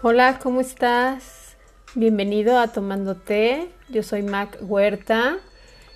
Hola, 0.00 0.38
¿cómo 0.40 0.60
estás? 0.60 1.56
Bienvenido 1.96 2.60
a 2.60 2.68
Tomando 2.68 3.16
Té. 3.16 3.68
Yo 3.88 4.04
soy 4.04 4.22
Mac 4.22 4.56
Huerta 4.60 5.38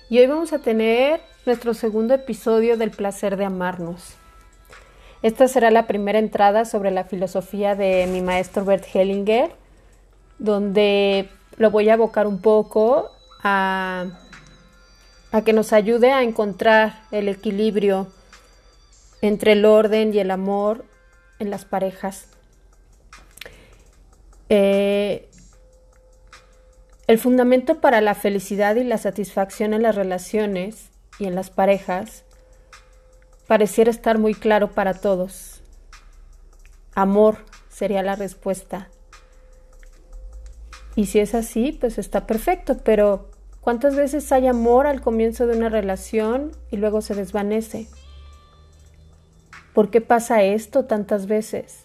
y 0.09 0.19
hoy 0.19 0.27
vamos 0.27 0.51
a 0.51 0.59
tener 0.59 1.21
nuestro 1.45 1.73
segundo 1.73 2.13
episodio 2.13 2.75
del 2.75 2.91
placer 2.91 3.37
de 3.37 3.45
amarnos. 3.45 4.15
Esta 5.21 5.47
será 5.47 5.71
la 5.71 5.87
primera 5.87 6.19
entrada 6.19 6.65
sobre 6.65 6.91
la 6.91 7.05
filosofía 7.05 7.75
de 7.75 8.05
mi 8.07 8.21
maestro 8.21 8.65
Bert 8.65 8.83
Hellinger, 8.93 9.55
donde 10.37 11.29
lo 11.55 11.71
voy 11.71 11.87
a 11.87 11.93
abocar 11.93 12.27
un 12.27 12.41
poco 12.41 13.09
a, 13.41 14.19
a 15.31 15.41
que 15.43 15.53
nos 15.53 15.71
ayude 15.71 16.11
a 16.11 16.23
encontrar 16.23 17.03
el 17.11 17.29
equilibrio 17.29 18.07
entre 19.21 19.53
el 19.53 19.63
orden 19.63 20.13
y 20.13 20.19
el 20.19 20.29
amor 20.29 20.83
en 21.39 21.49
las 21.49 21.63
parejas. 21.63 22.32
Eh, 24.49 25.29
el 27.07 27.19
fundamento 27.19 27.81
para 27.81 28.01
la 28.01 28.15
felicidad 28.15 28.75
y 28.75 28.83
la 28.83 28.97
satisfacción 28.97 29.73
en 29.73 29.81
las 29.83 29.95
relaciones 29.95 30.89
y 31.19 31.25
en 31.25 31.35
las 31.35 31.49
parejas 31.49 32.23
pareciera 33.47 33.91
estar 33.91 34.17
muy 34.17 34.33
claro 34.33 34.71
para 34.71 34.93
todos. 34.93 35.61
Amor 36.95 37.37
sería 37.69 38.03
la 38.03 38.15
respuesta. 38.15 38.89
Y 40.95 41.07
si 41.07 41.19
es 41.19 41.33
así, 41.33 41.71
pues 41.71 41.97
está 41.97 42.27
perfecto, 42.27 42.77
pero 42.83 43.29
¿cuántas 43.61 43.95
veces 43.95 44.31
hay 44.31 44.47
amor 44.47 44.87
al 44.87 45.01
comienzo 45.01 45.47
de 45.47 45.57
una 45.57 45.69
relación 45.69 46.51
y 46.71 46.77
luego 46.77 47.01
se 47.01 47.15
desvanece? 47.15 47.87
¿Por 49.73 49.89
qué 49.89 50.01
pasa 50.01 50.43
esto 50.43 50.85
tantas 50.85 51.25
veces? 51.25 51.82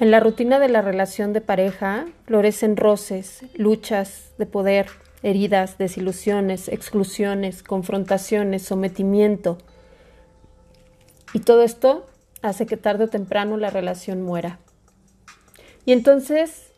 En 0.00 0.12
la 0.12 0.20
rutina 0.20 0.60
de 0.60 0.68
la 0.68 0.80
relación 0.80 1.32
de 1.32 1.40
pareja 1.40 2.06
florecen 2.24 2.76
roces, 2.76 3.40
luchas 3.54 4.30
de 4.38 4.46
poder, 4.46 4.86
heridas, 5.24 5.76
desilusiones, 5.76 6.68
exclusiones, 6.68 7.64
confrontaciones, 7.64 8.62
sometimiento. 8.62 9.58
Y 11.32 11.40
todo 11.40 11.62
esto 11.62 12.06
hace 12.42 12.64
que 12.64 12.76
tarde 12.76 13.04
o 13.04 13.08
temprano 13.08 13.56
la 13.56 13.70
relación 13.70 14.22
muera. 14.22 14.60
Y 15.84 15.90
entonces 15.90 16.70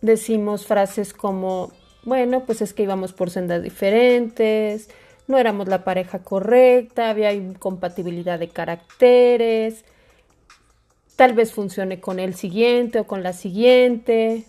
decimos 0.00 0.64
frases 0.64 1.12
como, 1.12 1.72
bueno, 2.04 2.46
pues 2.46 2.62
es 2.62 2.72
que 2.72 2.84
íbamos 2.84 3.12
por 3.12 3.28
sendas 3.28 3.62
diferentes, 3.62 4.88
no 5.28 5.36
éramos 5.36 5.68
la 5.68 5.84
pareja 5.84 6.20
correcta, 6.20 7.10
había 7.10 7.34
incompatibilidad 7.34 8.38
de 8.38 8.48
caracteres, 8.48 9.84
Tal 11.20 11.34
vez 11.34 11.52
funcione 11.52 12.00
con 12.00 12.18
el 12.18 12.34
siguiente 12.34 13.00
o 13.00 13.06
con 13.06 13.22
la 13.22 13.34
siguiente. 13.34 14.46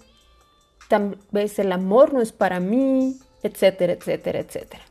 Tal 0.87 1.17
vez 1.29 1.59
el 1.59 1.69
amor 1.73 2.13
no 2.13 2.21
es 2.21 2.31
para 2.31 2.61
mí, 2.61 3.19
etcétera, 3.43 3.91
etcétera, 3.91 4.39
etcétera. 4.39 4.81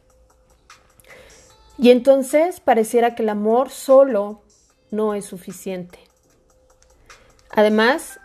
Y 1.78 1.91
entonces 1.91 2.61
pareciera 2.61 3.14
que 3.14 3.23
el 3.23 3.31
amor 3.31 3.70
solo 3.70 4.42
no 4.91 5.14
es 5.14 5.25
suficiente. 5.25 6.01
Además, 7.51 8.20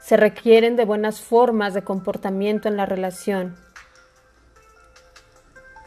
se 0.00 0.16
requieren 0.16 0.76
de 0.76 0.84
buenas 0.84 1.20
formas 1.20 1.74
de 1.74 1.82
comportamiento 1.82 2.68
en 2.68 2.76
la 2.76 2.86
relación. 2.86 3.56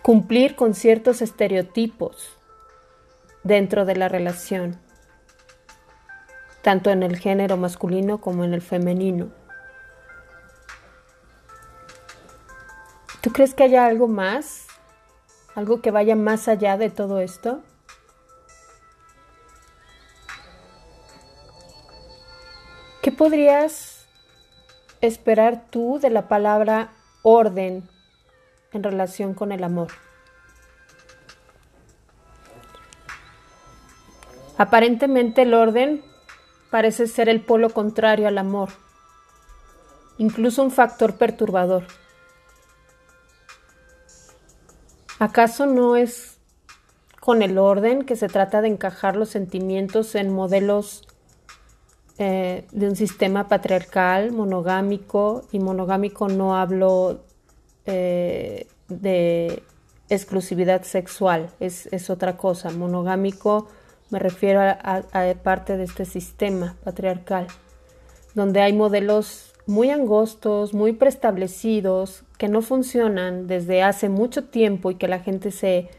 Cumplir 0.01 0.57
con 0.57 0.73
ciertos 0.73 1.21
estereotipos 1.21 2.37
dentro 3.45 3.85
de 3.85 3.95
la 3.95 4.09
relación 4.09 4.88
tanto 6.61 6.89
en 6.89 7.03
el 7.03 7.17
género 7.17 7.57
masculino 7.57 8.19
como 8.19 8.43
en 8.43 8.53
el 8.53 8.61
femenino. 8.61 9.29
¿Tú 13.21 13.31
crees 13.31 13.53
que 13.53 13.63
haya 13.63 13.85
algo 13.85 14.07
más? 14.07 14.67
¿Algo 15.55 15.81
que 15.81 15.91
vaya 15.91 16.15
más 16.15 16.47
allá 16.47 16.77
de 16.77 16.89
todo 16.89 17.19
esto? 17.19 17.61
¿Qué 23.01 23.11
podrías 23.11 24.07
esperar 25.01 25.65
tú 25.69 25.99
de 25.99 26.09
la 26.09 26.27
palabra 26.27 26.91
orden 27.23 27.89
en 28.71 28.83
relación 28.83 29.33
con 29.33 29.51
el 29.51 29.63
amor? 29.63 29.89
Aparentemente 34.57 35.43
el 35.43 35.53
orden 35.53 36.03
parece 36.69 37.07
ser 37.07 37.29
el 37.29 37.41
polo 37.41 37.69
contrario 37.69 38.27
al 38.27 38.37
amor, 38.37 38.69
incluso 40.17 40.63
un 40.63 40.71
factor 40.71 41.15
perturbador. 41.15 41.83
¿Acaso 45.19 45.65
no 45.65 45.95
es 45.95 46.37
con 47.19 47.41
el 47.41 47.57
orden 47.57 48.03
que 48.03 48.15
se 48.15 48.27
trata 48.27 48.61
de 48.61 48.69
encajar 48.69 49.15
los 49.15 49.29
sentimientos 49.29 50.15
en 50.15 50.33
modelos 50.33 51.07
eh, 52.17 52.65
de 52.71 52.87
un 52.87 52.95
sistema 52.95 53.47
patriarcal, 53.47 54.31
monogámico, 54.31 55.43
y 55.51 55.59
monogámico 55.59 56.27
no 56.29 56.55
hablo 56.55 57.21
eh, 57.85 58.67
de 58.87 59.63
exclusividad 60.09 60.83
sexual, 60.83 61.49
es, 61.59 61.87
es 61.87 62.09
otra 62.09 62.35
cosa, 62.35 62.71
monogámico 62.71 63.67
me 64.09 64.19
refiero 64.19 64.61
a, 64.61 65.03
parte 65.43 65.77
de 65.77 65.83
este 65.83 66.05
sistema 66.05 66.75
patriarcal, 66.83 67.47
donde 68.33 68.61
hay 68.61 68.73
modelos 68.73 69.53
muy 69.65 69.91
angostos, 69.91 70.73
muy 70.73 70.93
preestablecidos, 70.93 72.23
que 72.37 72.47
no 72.47 72.61
funcionan 72.61 73.47
desde 73.47 73.83
hace 73.83 74.09
mucho 74.09 74.45
tiempo 74.45 74.89
y 74.89 74.95
que 74.95 75.07
la 75.07 75.19
gente 75.19 75.51
se 75.51 75.89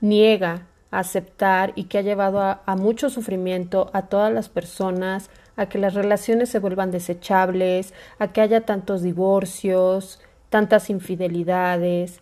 niega 0.00 0.66
a 0.90 1.00
aceptar 1.00 1.72
y 1.76 1.84
que 1.84 1.98
ha 1.98 2.02
llevado 2.02 2.40
a, 2.40 2.62
a, 2.66 2.74
mucho 2.74 3.08
sufrimiento 3.10 3.90
a 3.92 4.02
todas 4.02 4.32
las 4.32 4.48
personas, 4.48 5.30
a 5.56 5.66
que 5.66 5.78
las 5.78 5.94
relaciones 5.94 6.48
se 6.48 6.58
vuelvan 6.58 6.90
desechables, 6.90 7.94
a 8.18 8.32
que 8.32 8.40
haya 8.40 8.62
tantos 8.62 9.02
divorcios, 9.02 10.20
tantas 10.48 10.90
infidelidades, 10.90 12.20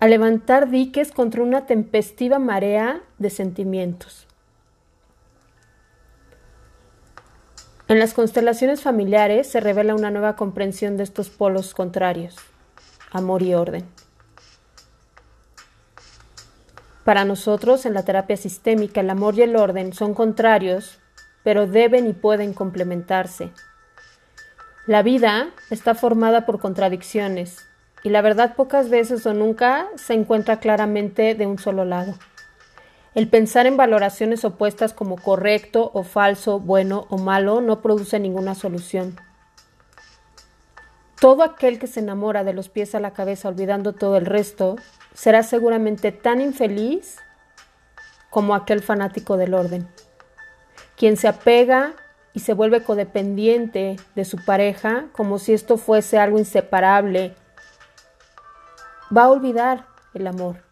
a 0.00 0.06
levantar 0.06 0.70
diques 0.70 1.10
contra 1.10 1.42
una 1.42 1.66
tempestiva 1.66 2.38
marea 2.38 3.02
de 3.18 3.30
sentimientos. 3.30 4.26
En 7.88 7.98
las 7.98 8.12
constelaciones 8.12 8.82
familiares 8.82 9.50
se 9.50 9.60
revela 9.60 9.94
una 9.94 10.10
nueva 10.10 10.36
comprensión 10.36 10.96
de 10.96 11.04
estos 11.04 11.30
polos 11.30 11.74
contrarios, 11.74 12.36
amor 13.10 13.42
y 13.42 13.54
orden. 13.54 13.86
Para 17.02 17.24
nosotros, 17.24 17.86
en 17.86 17.94
la 17.94 18.04
terapia 18.04 18.36
sistémica, 18.36 19.00
el 19.00 19.08
amor 19.08 19.36
y 19.36 19.42
el 19.42 19.56
orden 19.56 19.94
son 19.94 20.12
contrarios, 20.12 20.98
pero 21.42 21.66
deben 21.66 22.06
y 22.06 22.12
pueden 22.12 22.52
complementarse. 22.52 23.50
La 24.86 25.02
vida 25.02 25.48
está 25.70 25.94
formada 25.94 26.44
por 26.44 26.60
contradicciones, 26.60 27.67
y 28.02 28.10
la 28.10 28.22
verdad 28.22 28.54
pocas 28.54 28.88
veces 28.90 29.26
o 29.26 29.34
nunca 29.34 29.88
se 29.96 30.14
encuentra 30.14 30.60
claramente 30.60 31.34
de 31.34 31.46
un 31.46 31.58
solo 31.58 31.84
lado. 31.84 32.14
El 33.14 33.28
pensar 33.28 33.66
en 33.66 33.76
valoraciones 33.76 34.44
opuestas 34.44 34.92
como 34.92 35.16
correcto 35.16 35.90
o 35.94 36.04
falso, 36.04 36.60
bueno 36.60 37.06
o 37.08 37.18
malo 37.18 37.60
no 37.60 37.80
produce 37.80 38.20
ninguna 38.20 38.54
solución. 38.54 39.16
Todo 41.20 41.42
aquel 41.42 41.80
que 41.80 41.88
se 41.88 41.98
enamora 41.98 42.44
de 42.44 42.52
los 42.52 42.68
pies 42.68 42.94
a 42.94 43.00
la 43.00 43.12
cabeza 43.12 43.48
olvidando 43.48 43.92
todo 43.92 44.16
el 44.16 44.26
resto 44.26 44.76
será 45.14 45.42
seguramente 45.42 46.12
tan 46.12 46.40
infeliz 46.40 47.18
como 48.30 48.54
aquel 48.54 48.82
fanático 48.82 49.36
del 49.36 49.54
orden. 49.54 49.88
Quien 50.96 51.16
se 51.16 51.26
apega 51.26 51.94
y 52.34 52.40
se 52.40 52.54
vuelve 52.54 52.84
codependiente 52.84 53.96
de 54.14 54.24
su 54.24 54.36
pareja 54.44 55.06
como 55.10 55.40
si 55.40 55.54
esto 55.54 55.76
fuese 55.76 56.18
algo 56.18 56.38
inseparable 56.38 57.34
va 59.14 59.24
a 59.24 59.30
olvidar 59.30 59.86
el 60.14 60.26
amor. 60.26 60.62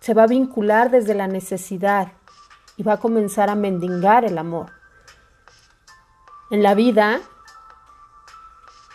Se 0.00 0.14
va 0.14 0.24
a 0.24 0.28
vincular 0.28 0.90
desde 0.90 1.14
la 1.14 1.26
necesidad 1.26 2.12
y 2.76 2.82
va 2.82 2.94
a 2.94 3.00
comenzar 3.00 3.50
a 3.50 3.54
mendigar 3.54 4.24
el 4.24 4.38
amor. 4.38 4.72
En 6.50 6.62
la 6.62 6.74
vida, 6.74 7.20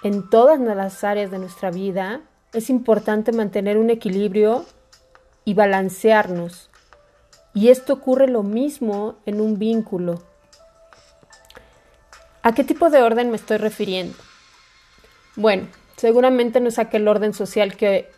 en 0.01 0.30
todas 0.30 0.60
las 0.60 1.04
áreas 1.04 1.30
de 1.31 1.40
nuestra 1.40 1.69
vida, 1.69 2.22
es 2.54 2.69
importante 2.69 3.31
mantener 3.31 3.78
un 3.78 3.90
equilibrio 3.90 4.66
y 5.45 5.54
balancearnos. 5.54 6.69
Y 7.54 7.69
esto 7.69 7.94
ocurre 7.94 8.28
lo 8.28 8.44
mismo 8.44 9.16
en 9.25 9.40
un 9.40 9.60
vínculo. 9.60 10.24
¿A 12.42 12.54
qué 12.54 12.63
tipo 12.63 12.90
de 12.90 13.01
orden 13.01 13.30
me 13.30 13.36
estoy 13.36 13.57
refiriendo? 13.57 14.18
Bueno, 15.36 15.68
seguramente 15.95 16.60
no 16.60 16.69
es 16.69 16.80
aquel 16.80 17.07
orden 17.07 17.34
social 17.34 17.75
que 17.75 18.12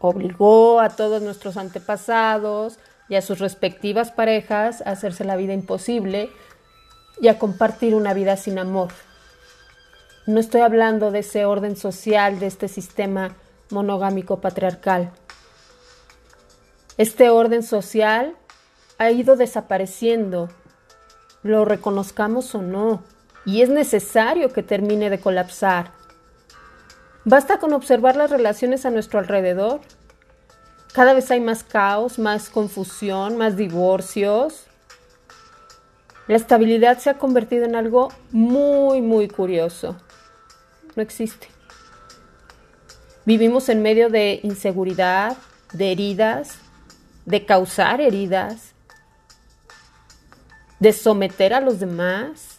obligó 0.00 0.80
a 0.80 0.90
todos 0.90 1.22
nuestros 1.22 1.56
antepasados 1.56 2.78
y 3.08 3.16
a 3.16 3.22
sus 3.22 3.38
respectivas 3.38 4.10
parejas 4.10 4.82
a 4.86 4.90
hacerse 4.90 5.24
la 5.24 5.36
vida 5.36 5.52
imposible 5.52 6.30
y 7.20 7.28
a 7.28 7.38
compartir 7.38 7.94
una 7.94 8.14
vida 8.14 8.36
sin 8.36 8.58
amor. 8.58 8.88
No 10.26 10.40
estoy 10.40 10.62
hablando 10.62 11.10
de 11.10 11.20
ese 11.20 11.44
orden 11.44 11.76
social, 11.76 12.40
de 12.40 12.46
este 12.46 12.68
sistema 12.68 13.36
monogámico 13.70 14.40
patriarcal. 14.40 15.12
Este 16.96 17.30
orden 17.30 17.62
social 17.62 18.36
ha 18.98 19.10
ido 19.10 19.36
desapareciendo, 19.36 20.48
lo 21.42 21.64
reconozcamos 21.64 22.54
o 22.54 22.62
no, 22.62 23.02
y 23.44 23.62
es 23.62 23.70
necesario 23.70 24.52
que 24.52 24.62
termine 24.62 25.08
de 25.10 25.20
colapsar. 25.20 25.92
Basta 27.24 27.58
con 27.58 27.72
observar 27.72 28.16
las 28.16 28.30
relaciones 28.30 28.86
a 28.86 28.90
nuestro 28.90 29.18
alrededor. 29.18 29.80
Cada 30.92 31.12
vez 31.12 31.30
hay 31.30 31.40
más 31.40 31.62
caos, 31.62 32.18
más 32.18 32.48
confusión, 32.48 33.36
más 33.36 33.56
divorcios. 33.56 34.64
La 36.26 36.36
estabilidad 36.36 36.98
se 36.98 37.10
ha 37.10 37.18
convertido 37.18 37.64
en 37.64 37.76
algo 37.76 38.08
muy, 38.30 39.02
muy 39.02 39.28
curioso. 39.28 39.96
No 40.96 41.02
existe. 41.02 41.48
Vivimos 43.26 43.68
en 43.68 43.82
medio 43.82 44.08
de 44.08 44.40
inseguridad, 44.42 45.36
de 45.72 45.92
heridas, 45.92 46.58
de 47.26 47.44
causar 47.44 48.00
heridas, 48.00 48.72
de 50.80 50.92
someter 50.92 51.52
a 51.52 51.60
los 51.60 51.78
demás, 51.78 52.58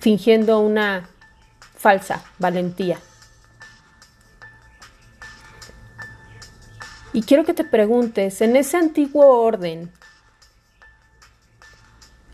fingiendo 0.00 0.58
una 0.58 1.08
falsa 1.82 2.22
valentía. 2.38 2.98
Y 7.12 7.22
quiero 7.22 7.44
que 7.44 7.52
te 7.52 7.64
preguntes, 7.64 8.40
en 8.40 8.56
ese 8.56 8.76
antiguo 8.78 9.26
orden, 9.26 9.90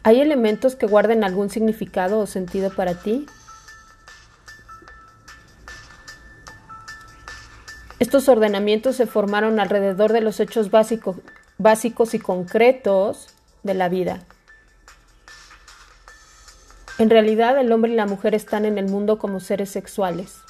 ¿hay 0.04 0.20
elementos 0.20 0.76
que 0.76 0.86
guarden 0.86 1.24
algún 1.24 1.48
significado 1.50 2.20
o 2.20 2.26
sentido 2.26 2.70
para 2.70 2.94
ti? 2.94 3.26
Estos 7.98 8.28
ordenamientos 8.28 8.94
se 8.94 9.06
formaron 9.06 9.58
alrededor 9.58 10.12
de 10.12 10.20
los 10.20 10.38
hechos 10.38 10.70
básicos, 10.70 11.16
básicos 11.56 12.14
y 12.14 12.20
concretos 12.20 13.28
de 13.64 13.74
la 13.74 13.88
vida. 13.88 14.20
En 16.98 17.10
realidad 17.10 17.58
el 17.58 17.70
hombre 17.70 17.92
y 17.92 17.94
la 17.94 18.06
mujer 18.06 18.34
están 18.34 18.64
en 18.64 18.76
el 18.76 18.86
mundo 18.88 19.18
como 19.18 19.38
seres 19.38 19.70
sexuales. 19.70 20.42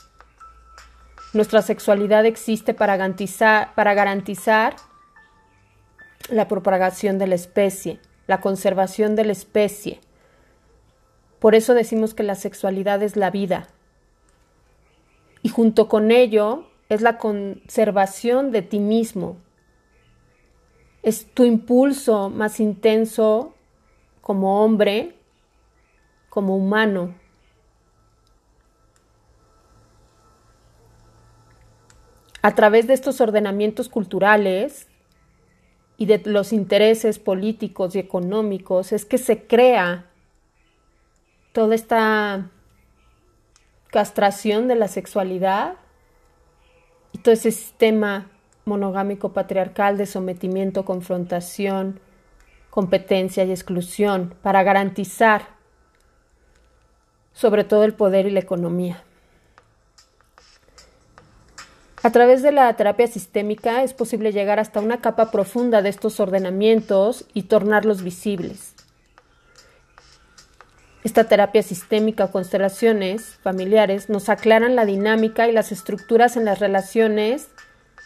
Nuestra 1.34 1.60
sexualidad 1.60 2.24
existe 2.24 2.72
para 2.72 2.96
garantizar, 2.96 3.74
para 3.74 3.92
garantizar 3.92 4.76
la 6.30 6.48
propagación 6.48 7.18
de 7.18 7.26
la 7.26 7.34
especie, 7.34 8.00
la 8.26 8.40
conservación 8.40 9.14
de 9.14 9.26
la 9.26 9.32
especie. 9.32 10.00
Por 11.38 11.54
eso 11.54 11.74
decimos 11.74 12.14
que 12.14 12.22
la 12.22 12.34
sexualidad 12.34 13.02
es 13.02 13.16
la 13.16 13.30
vida. 13.30 13.68
Y 15.42 15.50
junto 15.50 15.86
con 15.88 16.10
ello 16.10 16.64
es 16.88 17.02
la 17.02 17.18
conservación 17.18 18.52
de 18.52 18.62
ti 18.62 18.78
mismo. 18.78 19.36
Es 21.02 21.26
tu 21.26 21.44
impulso 21.44 22.30
más 22.30 22.58
intenso 22.58 23.54
como 24.22 24.64
hombre, 24.64 25.17
como 26.28 26.56
humano. 26.56 27.14
A 32.42 32.54
través 32.54 32.86
de 32.86 32.94
estos 32.94 33.20
ordenamientos 33.20 33.88
culturales 33.88 34.88
y 35.96 36.06
de 36.06 36.22
los 36.24 36.52
intereses 36.52 37.18
políticos 37.18 37.96
y 37.96 37.98
económicos 37.98 38.92
es 38.92 39.04
que 39.04 39.18
se 39.18 39.46
crea 39.46 40.06
toda 41.52 41.74
esta 41.74 42.50
castración 43.90 44.68
de 44.68 44.76
la 44.76 44.86
sexualidad 44.86 45.74
y 47.12 47.18
todo 47.18 47.32
ese 47.32 47.50
sistema 47.50 48.30
monogámico 48.64 49.32
patriarcal 49.32 49.96
de 49.96 50.06
sometimiento, 50.06 50.84
confrontación, 50.84 52.00
competencia 52.70 53.44
y 53.44 53.50
exclusión 53.50 54.34
para 54.42 54.62
garantizar 54.62 55.57
sobre 57.38 57.62
todo 57.62 57.84
el 57.84 57.94
poder 57.94 58.26
y 58.26 58.30
la 58.30 58.40
economía. 58.40 59.00
A 62.02 62.10
través 62.10 62.42
de 62.42 62.50
la 62.50 62.74
terapia 62.74 63.06
sistémica 63.06 63.84
es 63.84 63.94
posible 63.94 64.32
llegar 64.32 64.58
hasta 64.58 64.80
una 64.80 65.00
capa 65.00 65.30
profunda 65.30 65.80
de 65.80 65.88
estos 65.88 66.18
ordenamientos 66.18 67.26
y 67.34 67.42
tornarlos 67.42 68.02
visibles. 68.02 68.74
Esta 71.04 71.24
terapia 71.24 71.62
sistémica 71.62 72.24
o 72.24 72.32
constelaciones 72.32 73.38
familiares 73.42 74.08
nos 74.08 74.28
aclaran 74.28 74.74
la 74.74 74.84
dinámica 74.84 75.46
y 75.46 75.52
las 75.52 75.70
estructuras 75.70 76.36
en 76.36 76.44
las 76.44 76.58
relaciones 76.58 77.50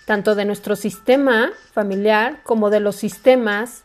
tanto 0.05 0.35
de 0.35 0.45
nuestro 0.45 0.77
sistema 0.77 1.53
familiar 1.73 2.43
como 2.43 2.69
de 2.69 2.81
los 2.81 2.97
sistemas 2.97 3.85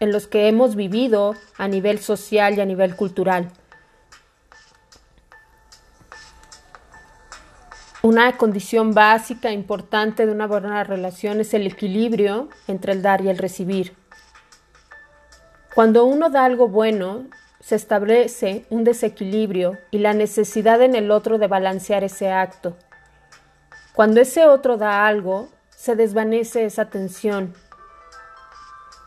en 0.00 0.10
los 0.10 0.26
que 0.26 0.48
hemos 0.48 0.74
vivido 0.74 1.34
a 1.58 1.68
nivel 1.68 1.98
social 1.98 2.56
y 2.56 2.60
a 2.60 2.64
nivel 2.64 2.96
cultural. 2.96 3.52
Una 8.04 8.36
condición 8.36 8.94
básica 8.94 9.52
importante 9.52 10.26
de 10.26 10.32
una 10.32 10.48
buena 10.48 10.82
relación 10.82 11.38
es 11.38 11.54
el 11.54 11.68
equilibrio 11.68 12.48
entre 12.66 12.94
el 12.94 13.00
dar 13.00 13.20
y 13.20 13.28
el 13.28 13.38
recibir. 13.38 13.94
Cuando 15.72 16.04
uno 16.04 16.28
da 16.28 16.44
algo 16.44 16.66
bueno, 16.66 17.26
se 17.60 17.76
establece 17.76 18.66
un 18.70 18.82
desequilibrio 18.82 19.78
y 19.92 19.98
la 19.98 20.14
necesidad 20.14 20.82
en 20.82 20.96
el 20.96 21.12
otro 21.12 21.38
de 21.38 21.46
balancear 21.46 22.02
ese 22.02 22.32
acto. 22.32 22.76
Cuando 23.94 24.20
ese 24.20 24.46
otro 24.46 24.78
da 24.78 25.06
algo, 25.06 25.48
se 25.70 25.94
desvanece 25.94 26.64
esa 26.64 26.90
tensión. 26.90 27.54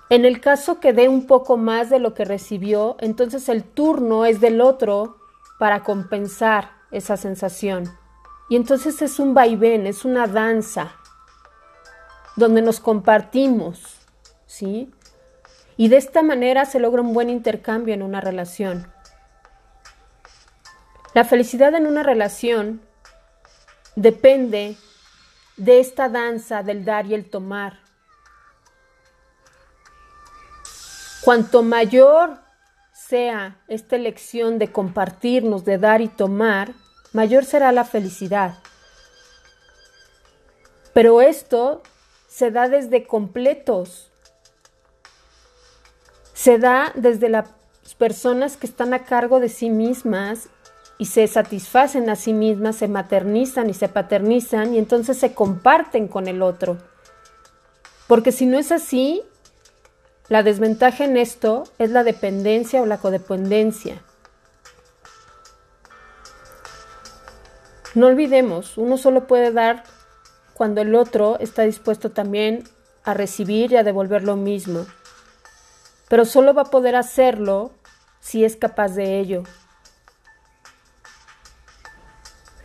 En 0.10 0.24
el 0.24 0.40
caso 0.40 0.80
que 0.80 0.94
dé 0.94 1.10
un 1.10 1.28
poco 1.28 1.58
más 1.58 1.90
de 1.90 2.00
lo 2.00 2.14
que 2.14 2.24
recibió, 2.24 2.96
entonces 3.02 3.50
el 3.50 3.66
turno 3.66 4.24
es 4.24 4.40
del 4.40 4.62
otro 4.62 5.18
para 5.60 5.84
compensar 5.84 6.72
esa 6.92 7.18
sensación. 7.18 7.92
Y 8.50 8.56
entonces 8.56 9.02
es 9.02 9.20
un 9.20 9.34
vaivén, 9.34 9.88
es 9.88 10.06
una 10.06 10.28
danza 10.28 10.92
donde 12.36 12.62
nos 12.62 12.80
compartimos, 12.80 13.98
¿sí? 14.46 14.92
Y 15.78 15.90
de 15.90 15.98
esta 15.98 16.22
manera 16.22 16.66
se 16.66 16.80
logra 16.80 17.02
un 17.02 17.14
buen 17.14 17.30
intercambio 17.30 17.94
en 17.94 18.02
una 18.02 18.22
relación. 18.22 18.88
La 21.14 21.24
felicidad 21.24 21.74
en 21.76 21.88
una 21.88 22.04
relación 22.04 22.82
depende 23.96 24.78
de 25.58 25.80
esta 25.80 26.10
danza 26.10 26.62
del 26.62 26.86
dar 26.86 27.06
y 27.06 27.14
el 27.14 27.30
tomar. 27.30 27.80
Cuanto 31.24 31.64
mayor 31.64 32.40
sea 32.94 33.58
esta 33.68 33.96
elección 33.96 34.60
de 34.60 34.72
compartirnos, 34.72 35.66
de 35.66 35.78
dar 35.78 36.02
y 36.02 36.08
tomar, 36.08 36.74
mayor 37.16 37.46
será 37.46 37.72
la 37.72 37.86
felicidad. 37.86 38.56
Pero 40.94 41.22
esto 41.22 41.82
se 42.28 42.52
da 42.52 42.68
desde 42.68 43.08
completos, 43.08 44.12
se 46.34 46.60
da 46.60 46.92
desde 46.96 47.30
las 47.30 47.48
personas 47.98 48.58
que 48.58 48.68
están 48.68 48.94
a 48.94 49.06
cargo 49.06 49.40
de 49.40 49.48
sí 49.48 49.70
mismas 49.70 50.50
y 50.98 51.06
se 51.06 51.26
satisfacen 51.28 52.10
a 52.10 52.18
sí 52.18 52.34
mismas, 52.34 52.76
se 52.76 52.90
maternizan 52.90 53.70
y 53.70 53.74
se 53.74 53.88
paternizan 53.88 54.74
y 54.74 54.78
entonces 54.78 55.18
se 55.18 55.34
comparten 55.34 56.10
con 56.10 56.28
el 56.28 56.42
otro. 56.42 56.78
Porque 58.08 58.34
si 58.34 58.46
no 58.46 58.60
es 58.60 58.74
así, 58.74 59.24
la 60.28 60.44
desventaja 60.44 61.06
en 61.06 61.16
esto 61.16 61.64
es 61.80 61.92
la 61.92 62.04
dependencia 62.04 62.82
o 62.82 62.86
la 62.86 62.98
codependencia. 62.98 64.02
No 67.96 68.08
olvidemos, 68.08 68.78
uno 68.78 68.98
solo 68.98 69.26
puede 69.26 69.52
dar 69.52 69.84
cuando 70.54 70.82
el 70.82 70.94
otro 70.96 71.38
está 71.40 71.64
dispuesto 71.64 72.12
también 72.12 72.64
a 73.04 73.14
recibir 73.14 73.72
y 73.72 73.78
a 73.78 73.84
devolver 73.84 74.24
lo 74.24 74.36
mismo 74.36 74.86
pero 76.08 76.26
solo 76.26 76.54
va 76.54 76.64
a 76.64 76.72
poder 76.72 76.96
hacerlo 76.96 77.72
si 78.20 78.46
es 78.46 78.56
capaz 78.56 78.90
de 78.90 79.20
ello. 79.20 79.44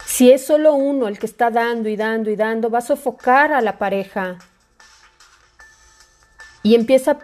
Si 0.05 0.31
es 0.31 0.47
solo 0.47 0.75
uno 0.75 1.09
el 1.09 1.19
que 1.19 1.27
está 1.27 1.51
dando 1.51 1.89
y 1.89 1.97
dando 1.97 2.31
y 2.31 2.37
dando, 2.37 2.71
va 2.71 2.79
a 2.79 2.83
sofocar 2.83 3.53
a 3.53 3.63
la 3.63 3.79
pareja. 3.79 4.39
Y 6.63 6.75
empieza 6.75 7.19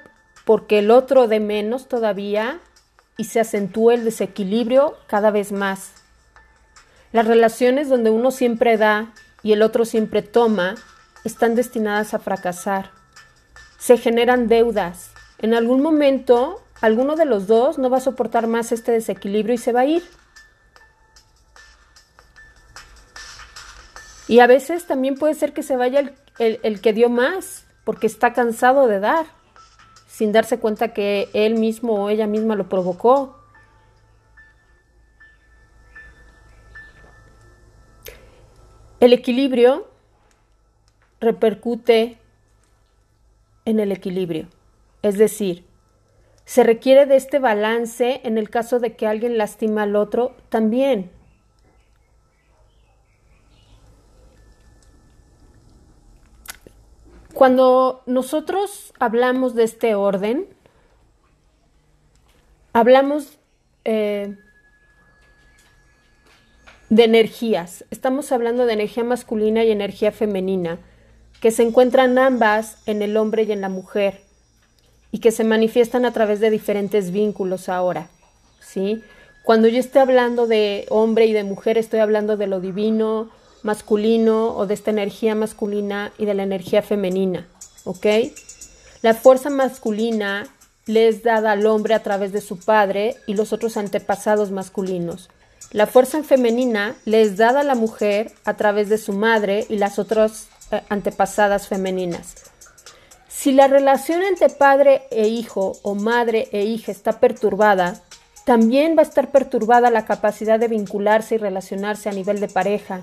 porque 0.47 0.79
el 0.79 0.91
otro 0.91 1.29
de 1.29 1.41
menos 1.41 1.89
todavía 1.89 2.61
y 3.19 3.25
se 3.25 3.41
acentúa 3.41 3.95
el 3.95 4.05
desequilibrio 4.05 4.97
cada 5.07 5.31
vez 5.31 5.53
más. 5.53 6.06
Las 7.17 7.27
relaciones 7.27 7.89
donde 7.89 8.11
uno 8.11 8.31
siempre 8.31 8.77
da 8.77 9.15
y 9.43 9.55
el 9.55 9.63
otro 9.63 9.87
siempre 9.87 10.21
toma 10.21 10.75
están 11.25 11.55
destinadas 11.55 12.13
a 12.13 12.19
fracasar. 12.19 12.91
Se 13.79 13.97
generan 13.97 14.49
deudas, 14.49 15.13
En 15.39 15.55
algún 15.55 15.81
momento, 15.81 16.63
alguno 16.83 17.17
de 17.17 17.25
los 17.25 17.47
dos 17.47 17.79
no 17.79 17.89
va 17.89 17.97
a 17.97 18.01
soportar 18.01 18.49
más 18.49 18.71
este 18.71 18.93
desequilibrio 18.93 19.55
y 19.55 19.57
se 19.57 19.73
va 19.73 19.81
a 19.81 19.87
ir. 19.87 20.03
Y 24.29 24.41
a 24.41 24.47
veces 24.47 24.85
también 24.87 25.15
puede 25.15 25.33
ser 25.33 25.55
que 25.55 25.63
se 25.63 25.75
vaya 25.75 26.13
el, 26.39 26.81
que 26.83 26.93
dio 26.93 27.09
más, 27.09 27.65
porque 27.85 28.07
está 28.07 28.35
cansado 28.35 28.89
de 28.89 29.01
dar, 29.01 29.25
sin 30.07 30.33
darse 30.33 30.59
cuenta 30.59 30.93
que 30.93 31.31
él 31.33 31.55
mismo 31.55 31.95
o 31.95 32.11
ella 32.11 32.27
misma 32.27 32.57
lo 32.57 32.69
provocó. 32.69 33.39
El 38.99 39.13
equilibrio 39.13 39.89
repercute 41.21 42.19
en 43.67 43.79
el 43.79 43.93
equilibrio, 43.93 44.49
es 45.03 45.19
decir, 45.19 45.65
se 46.47 46.63
requiere 46.63 47.05
de 47.05 47.17
este 47.17 47.39
balance 47.39 48.21
en 48.25 48.39
el 48.39 48.49
caso 48.49 48.79
de 48.79 48.97
que 48.97 49.07
alguien 49.07 49.37
lastima 49.37 49.83
al 49.83 49.97
otro 49.97 50.35
también. 50.49 51.11
Cuando 57.35 58.03
nosotros 58.07 58.95
hablamos 58.99 59.55
de 59.55 59.65
este 59.65 59.95
orden, 59.95 60.49
hablamos 62.73 63.39
eh, 63.85 64.39
de 66.91 67.05
energías. 67.05 67.85
Estamos 67.91 68.33
hablando 68.33 68.67
de 68.67 68.73
energía 68.73 69.05
masculina 69.05 69.65
y 69.65 69.71
energía 69.71 70.13
femenina, 70.13 70.79
que 71.41 71.51
se 71.51 71.63
encuentran 71.63 72.19
ambas 72.19 72.79
en 72.87 73.03
el 73.03 73.17
hombre 73.17 73.43
y 73.45 73.53
en 73.53 73.61
la 73.61 73.69
mujer 73.69 74.23
y 75.11 75.19
que 75.19 75.33
se 75.33 75.45
manifiestan 75.45 76.05
a 76.05 76.13
través 76.13 76.41
de 76.41 76.51
diferentes 76.51 77.11
vínculos 77.11 77.69
ahora, 77.69 78.09
¿sí? 78.61 79.03
Cuando 79.45 79.69
yo 79.69 79.79
estoy 79.79 80.01
hablando 80.01 80.47
de 80.47 80.87
hombre 80.89 81.27
y 81.27 81.33
de 81.33 81.45
mujer, 81.45 81.79
estoy 81.79 82.01
hablando 82.01 82.37
de 82.37 82.47
lo 82.47 82.61
divino, 82.61 83.31
masculino 83.63 84.57
o 84.57 84.67
de 84.67 84.75
esta 84.75 84.91
energía 84.91 85.35
masculina 85.35 86.13
y 86.19 86.25
de 86.25 86.35
la 86.35 86.43
energía 86.43 86.83
femenina, 86.83 87.47
¿ok? 87.85 88.07
La 89.03 89.15
fuerza 89.15 89.51
masculina 89.51 90.49
le 90.87 91.09
es 91.09 91.23
dada 91.23 91.53
al 91.53 91.67
hombre 91.67 91.95
a 91.95 92.03
través 92.03 92.33
de 92.33 92.41
su 92.41 92.59
padre 92.59 93.17
y 93.27 93.35
los 93.35 93.53
otros 93.53 93.77
antepasados 93.77 94.51
masculinos. 94.51 95.29
La 95.73 95.87
fuerza 95.87 96.23
femenina 96.23 96.95
le 97.05 97.23
es 97.23 97.37
dada 97.37 97.61
a 97.61 97.65
la 97.65 97.75
mujer 97.75 98.33
a 98.45 98.55
través 98.55 98.89
de 98.89 98.99
su 98.99 99.13
madre 99.13 99.67
y 99.69 99.77
las 99.77 99.99
otras 99.99 100.49
eh, 100.71 100.83
antepasadas 100.89 101.69
femeninas. 101.69 102.35
Si 103.29 103.53
la 103.53 103.69
relación 103.69 104.23
entre 104.23 104.49
padre 104.49 105.03
e 105.11 105.29
hijo 105.29 105.79
o 105.83 105.95
madre 105.95 106.49
e 106.53 106.65
hija 106.65 106.93
está 106.93 107.21
perturbada, 107.21 108.03
también 108.45 108.97
va 108.97 109.03
a 109.03 109.07
estar 109.07 109.31
perturbada 109.31 109.91
la 109.91 110.05
capacidad 110.05 110.59
de 110.59 110.69
vincularse 110.69 111.35
y 111.35 111.39
relacionarse 111.39 112.09
a 112.09 112.13
nivel 112.13 112.41
de 112.41 112.49
pareja, 112.49 113.03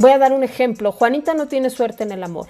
Voy 0.00 0.12
a 0.12 0.18
dar 0.18 0.32
un 0.32 0.42
ejemplo. 0.42 0.92
Juanita 0.92 1.34
no 1.34 1.46
tiene 1.46 1.68
suerte 1.68 2.04
en 2.04 2.12
el 2.12 2.24
amor. 2.24 2.46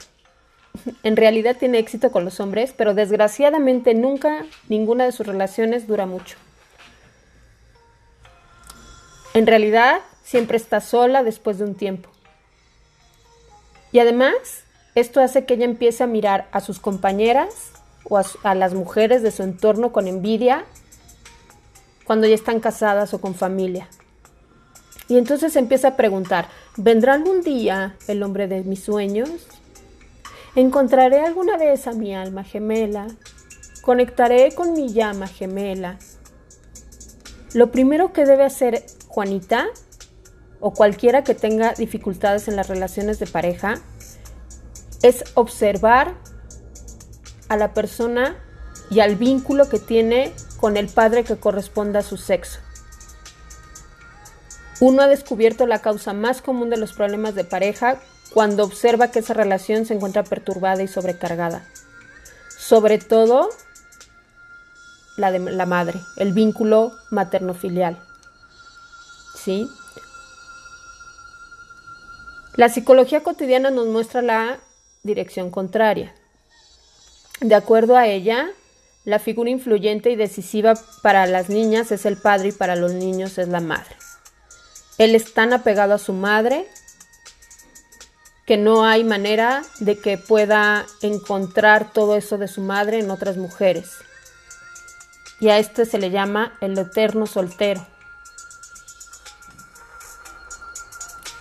En 1.03 1.17
realidad 1.17 1.57
tiene 1.59 1.81
éxito 1.81 2.12
con 2.12 2.25
los 2.25 2.39
hombres, 2.39 2.73
pero 2.77 2.95
desgraciadamente 2.95 3.93
nunca 3.93 4.47
ninguna 4.69 5.05
de 5.05 5.11
sus 5.11 5.27
relaciones 5.27 5.89
dura 5.89 6.07
mucho. 6.07 6.37
En 9.35 9.47
realidad 9.47 10.01
siempre 10.25 10.57
está 10.57 10.81
sola 10.81 11.23
después 11.23 11.59
de 11.59 11.65
un 11.65 11.75
tiempo. 11.75 12.11
Y 13.93 13.99
además, 13.99 14.65
esto 14.95 15.21
hace 15.21 15.45
que 15.45 15.55
ella 15.55 15.65
empiece 15.65 16.03
a 16.03 16.09
mirar 16.09 16.49
a 16.53 16.61
sus 16.61 16.81
compañeras 16.81 17.71
o 18.05 18.19
a, 18.19 18.55
las 18.55 18.75
mujeres 18.75 19.23
de 19.23 19.31
su 19.31 19.43
entorno 19.43 19.93
con 19.93 20.09
envidia 20.09 20.65
cuando 22.05 22.27
ya 22.27 22.35
están 22.35 22.61
casadas 22.61 23.15
o 23.15 23.21
con 23.21 23.35
familia. 23.35 23.89
Y 25.09 25.17
entonces 25.17 25.55
empieza 25.57 25.89
a 25.89 25.97
preguntar, 25.97 26.49
¿vendrá 26.77 27.15
algún 27.15 27.43
día 27.43 27.97
el 28.09 28.23
hombre 28.23 28.49
de 28.49 28.63
mis 28.63 28.83
sueños? 28.83 29.31
¿Encontraré 30.57 31.21
alguna 31.21 31.57
vez 31.57 31.87
a 31.87 31.93
mi 31.93 32.15
alma 32.15 32.43
gemela? 32.43 33.07
¿Conectaré 33.83 34.53
con 34.55 34.73
mi 34.73 34.93
llama 34.93 35.29
gemela? 35.29 35.99
Lo 37.52 37.71
primero 37.71 38.12
que 38.12 38.25
debe 38.25 38.45
hacer 38.45 38.85
Juanita 39.09 39.66
o 40.61 40.73
cualquiera 40.73 41.25
que 41.25 41.35
tenga 41.35 41.73
dificultades 41.73 42.49
en 42.49 42.57
las 42.57 42.69
relaciones 42.69 43.19
de 43.19 43.26
pareja 43.26 43.80
es 45.02 45.25
observar 45.35 46.14
a 47.49 47.57
la 47.57 47.75
persona 47.75 48.37
y 48.90 49.00
al 49.00 49.16
vínculo 49.16 49.69
que 49.69 49.78
tiene 49.78 50.33
con 50.59 50.76
el 50.76 50.88
padre 50.88 51.25
que 51.25 51.37
corresponda 51.37 52.00
a 52.00 52.02
su 52.02 52.16
sexo. 52.16 52.61
Uno 54.80 55.02
ha 55.02 55.09
descubierto 55.09 55.66
la 55.66 55.80
causa 55.80 56.12
más 56.12 56.42
común 56.42 56.71
de 56.71 56.76
los 56.76 56.92
problemas 56.92 57.35
de 57.35 57.45
pareja 57.45 58.00
cuando 58.33 58.64
observa 58.64 59.11
que 59.11 59.19
esa 59.19 59.35
relación 59.35 59.85
se 59.87 59.95
encuentra 59.95 60.23
perturbada 60.23 60.83
y 60.83 60.88
sobrecargada. 60.88 61.64
Sobre 62.57 62.99
todo 62.99 63.50
la 65.21 65.31
de 65.31 65.39
la 65.39 65.67
madre, 65.67 66.00
el 66.17 66.33
vínculo 66.33 66.93
materno-filial. 67.11 67.99
¿Sí? 69.37 69.71
La 72.57 72.69
psicología 72.69 73.23
cotidiana 73.23 73.71
nos 73.71 73.87
muestra 73.87 74.23
la 74.23 74.59
dirección 75.03 75.50
contraria. 75.50 76.15
De 77.41 77.55
acuerdo 77.55 77.97
a 77.97 78.07
ella, 78.07 78.50
la 79.05 79.19
figura 79.19 79.49
influyente 79.50 80.11
y 80.11 80.17
decisiva 80.17 80.75
para 81.03 81.27
las 81.27 81.49
niñas 81.49 81.91
es 81.93 82.05
el 82.05 82.17
padre 82.17 82.49
y 82.49 82.53
para 82.53 82.77
los 82.77 82.93
niños 82.93 83.39
es 83.39 83.49
la 83.49 83.61
madre. 83.61 83.97
Él 84.99 85.15
es 85.15 85.33
tan 85.33 85.53
apegado 85.53 85.95
a 85.95 85.99
su 85.99 86.12
madre 86.12 86.67
que 88.45 88.57
no 88.57 88.85
hay 88.85 89.05
manera 89.05 89.62
de 89.79 89.99
que 89.99 90.19
pueda 90.19 90.85
encontrar 91.00 91.93
todo 91.93 92.17
eso 92.17 92.37
de 92.37 92.49
su 92.49 92.61
madre 92.61 92.99
en 92.99 93.11
otras 93.11 93.37
mujeres. 93.37 93.93
Y 95.41 95.49
a 95.49 95.59
este 95.59 95.87
se 95.87 95.99
le 95.99 96.11
llama 96.11 96.53
el 96.61 96.79
eterno 96.79 97.27
soltero. 97.27 97.85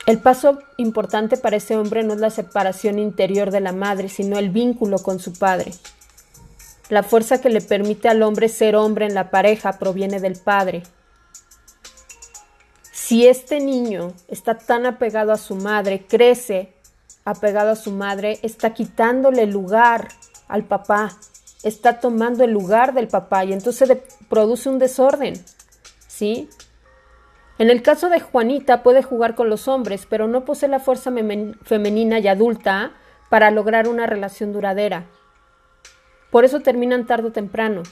El 0.05 0.19
paso 0.19 0.59
importante 0.77 1.37
para 1.37 1.57
ese 1.57 1.77
hombre 1.77 2.03
no 2.03 2.13
es 2.13 2.19
la 2.19 2.31
separación 2.31 2.97
interior 2.97 3.51
de 3.51 3.59
la 3.59 3.73
madre, 3.73 4.09
sino 4.09 4.39
el 4.39 4.49
vínculo 4.49 4.99
con 4.99 5.19
su 5.19 5.33
padre. 5.33 5.73
La 6.89 7.03
fuerza 7.03 7.39
que 7.41 7.49
le 7.49 7.61
permite 7.61 8.09
al 8.09 8.23
hombre 8.23 8.49
ser 8.49 8.75
hombre 8.75 9.05
en 9.05 9.13
la 9.13 9.29
pareja 9.29 9.73
proviene 9.73 10.19
del 10.19 10.39
padre, 10.39 10.81
si 13.09 13.27
este 13.27 13.59
niño 13.59 14.13
está 14.27 14.55
tan 14.55 14.85
apegado 14.85 15.31
a 15.31 15.37
su 15.37 15.55
madre, 15.55 16.05
crece 16.07 16.75
apegado 17.25 17.71
a 17.71 17.75
su 17.75 17.89
madre, 17.89 18.37
está 18.43 18.75
quitándole 18.75 19.47
lugar 19.47 20.09
al 20.47 20.63
papá, 20.65 21.17
está 21.63 21.99
tomando 21.99 22.43
el 22.43 22.51
lugar 22.51 22.93
del 22.93 23.07
papá 23.07 23.45
y 23.45 23.53
entonces 23.53 23.97
produce 24.29 24.69
un 24.69 24.79
desorden, 24.79 25.33
¿sí? 26.07 26.49
En 27.57 27.69
el 27.69 27.81
caso 27.81 28.09
de 28.09 28.21
Juanita 28.21 28.83
puede 28.83 29.03
jugar 29.03 29.35
con 29.35 29.49
los 29.49 29.67
hombres, 29.67 30.07
pero 30.09 30.27
no 30.27 30.45
posee 30.45 30.69
la 30.69 30.79
fuerza 30.79 31.11
femenina 31.63 32.19
y 32.19 32.27
adulta 32.27 32.93
para 33.29 33.51
lograr 33.51 33.87
una 33.89 34.05
relación 34.05 34.53
duradera. 34.53 35.05
Por 36.31 36.45
eso 36.45 36.61
terminan 36.61 37.05
tarde 37.05 37.27
o 37.27 37.31
temprano. 37.31 37.83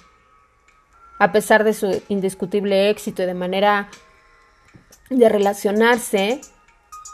A 1.19 1.31
pesar 1.31 1.63
de 1.63 1.73
su 1.73 2.01
indiscutible 2.07 2.89
éxito 2.89 3.23
y 3.23 3.25
de 3.25 3.33
manera 3.33 3.89
de 5.09 5.27
relacionarse, 5.27 6.39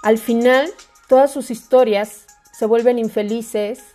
al 0.03 0.17
final 0.19 0.69
todas 1.07 1.31
sus 1.31 1.49
historias 1.49 2.27
se 2.51 2.65
vuelven 2.65 2.99
infelices 2.99 3.92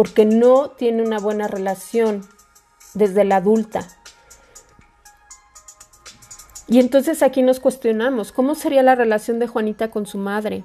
porque 0.00 0.24
no 0.24 0.70
tiene 0.70 1.02
una 1.02 1.18
buena 1.18 1.46
relación 1.46 2.22
desde 2.94 3.22
la 3.22 3.36
adulta. 3.36 3.86
Y 6.66 6.80
entonces 6.80 7.22
aquí 7.22 7.42
nos 7.42 7.60
cuestionamos, 7.60 8.32
¿cómo 8.32 8.54
sería 8.54 8.82
la 8.82 8.94
relación 8.94 9.38
de 9.38 9.46
Juanita 9.46 9.90
con 9.90 10.06
su 10.06 10.16
madre? 10.16 10.64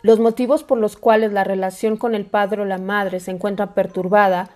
Los 0.00 0.18
motivos 0.18 0.64
por 0.64 0.78
los 0.78 0.96
cuales 0.96 1.34
la 1.34 1.44
relación 1.44 1.98
con 1.98 2.14
el 2.14 2.24
padre 2.24 2.62
o 2.62 2.64
la 2.64 2.78
madre 2.78 3.20
se 3.20 3.32
encuentra 3.32 3.74
perturbada 3.74 4.48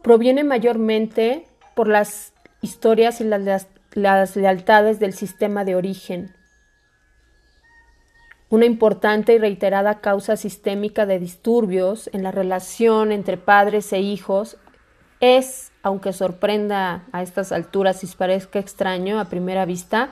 provienen 0.00 0.46
mayormente 0.46 1.46
por 1.74 1.88
las 1.88 2.32
historias 2.62 3.20
y 3.20 3.24
las, 3.24 3.66
las 3.92 4.34
lealtades 4.34 4.98
del 4.98 5.12
sistema 5.12 5.66
de 5.66 5.74
origen 5.74 6.34
una 8.48 8.64
importante 8.64 9.34
y 9.34 9.38
reiterada 9.38 10.00
causa 10.00 10.36
sistémica 10.36 11.04
de 11.06 11.18
disturbios 11.18 12.08
en 12.12 12.22
la 12.22 12.30
relación 12.30 13.10
entre 13.10 13.36
padres 13.36 13.92
e 13.92 14.00
hijos 14.00 14.56
es, 15.20 15.72
aunque 15.82 16.12
sorprenda 16.12 17.06
a 17.12 17.22
estas 17.22 17.50
alturas 17.50 18.04
y 18.04 18.06
parezca 18.06 18.58
extraño 18.58 19.18
a 19.18 19.24
primera 19.26 19.64
vista, 19.64 20.10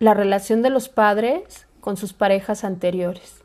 la 0.00 0.14
relación 0.14 0.62
de 0.62 0.70
los 0.70 0.88
padres 0.88 1.66
con 1.80 1.96
sus 1.96 2.12
parejas 2.12 2.64
anteriores. 2.64 3.42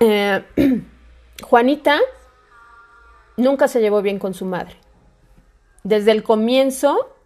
Eh, 0.00 0.44
Juanita 1.42 1.98
nunca 3.36 3.68
se 3.68 3.80
llevó 3.80 4.02
bien 4.02 4.18
con 4.18 4.34
su 4.34 4.44
madre. 4.44 4.76
Desde 5.84 6.10
el 6.10 6.22
comienzo 6.22 7.17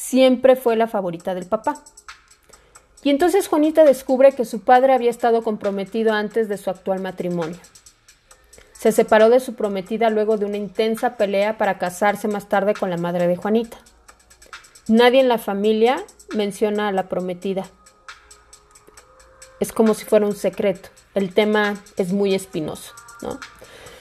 siempre 0.00 0.56
fue 0.56 0.76
la 0.76 0.88
favorita 0.88 1.34
del 1.34 1.46
papá. 1.46 1.74
Y 3.02 3.10
entonces 3.10 3.48
Juanita 3.48 3.84
descubre 3.84 4.32
que 4.32 4.46
su 4.46 4.62
padre 4.62 4.94
había 4.94 5.10
estado 5.10 5.42
comprometido 5.42 6.14
antes 6.14 6.48
de 6.48 6.56
su 6.56 6.70
actual 6.70 7.00
matrimonio. 7.00 7.58
Se 8.72 8.92
separó 8.92 9.28
de 9.28 9.40
su 9.40 9.54
prometida 9.54 10.08
luego 10.08 10.38
de 10.38 10.46
una 10.46 10.56
intensa 10.56 11.16
pelea 11.16 11.58
para 11.58 11.76
casarse 11.78 12.28
más 12.28 12.48
tarde 12.48 12.72
con 12.72 12.88
la 12.88 12.96
madre 12.96 13.28
de 13.28 13.36
Juanita. 13.36 13.76
Nadie 14.88 15.20
en 15.20 15.28
la 15.28 15.38
familia 15.38 16.02
menciona 16.34 16.88
a 16.88 16.92
la 16.92 17.08
prometida. 17.08 17.66
Es 19.60 19.70
como 19.70 19.92
si 19.92 20.06
fuera 20.06 20.26
un 20.26 20.34
secreto. 20.34 20.88
El 21.14 21.34
tema 21.34 21.76
es 21.98 22.14
muy 22.14 22.34
espinoso, 22.34 22.94
¿no? 23.20 23.38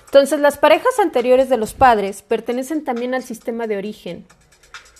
Entonces, 0.06 0.40
las 0.40 0.58
parejas 0.58 0.98
anteriores 0.98 1.50
de 1.50 1.58
los 1.58 1.74
padres 1.74 2.22
pertenecen 2.22 2.84
también 2.86 3.14
al 3.14 3.22
sistema 3.22 3.68
de 3.68 3.78
origen, 3.78 4.26